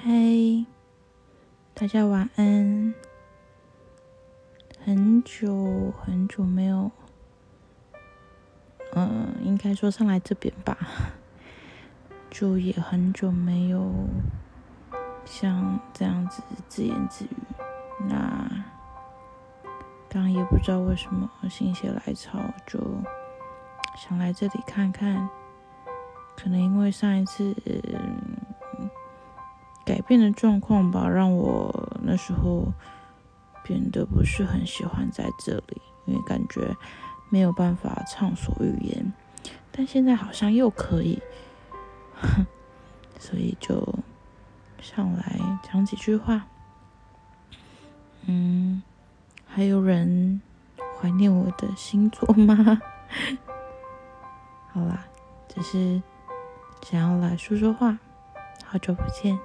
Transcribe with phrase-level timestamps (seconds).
[0.00, 0.12] 嗨，
[1.74, 2.94] 大家晚安。
[4.84, 6.92] 很久很久没有，
[8.92, 10.78] 嗯，应该说上来这边吧，
[12.30, 13.92] 就也很久没有
[15.24, 17.36] 像这样子自言自语。
[18.08, 18.48] 那
[20.08, 22.78] 刚也不知道为什么心血来潮，就
[23.96, 25.28] 想来这里看看。
[26.36, 27.52] 可能因为上一次
[29.88, 32.72] 改变的状况吧，让我那时候。
[33.64, 36.74] 变得不是很喜欢在这里，因为感觉
[37.28, 39.12] 没有办法畅所欲言。
[39.70, 41.20] 但现在好像又可以，
[43.20, 43.86] 所以就
[44.80, 46.46] 上来讲几句话。
[48.24, 48.82] 嗯，
[49.46, 50.40] 还有人
[50.98, 52.80] 怀念我的星座吗？
[54.72, 55.04] 好啦，
[55.46, 56.02] 只是
[56.80, 57.98] 想要来说说话。
[58.64, 59.38] 好久不见。